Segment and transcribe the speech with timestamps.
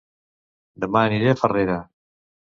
[0.85, 1.79] Dema aniré a Farrera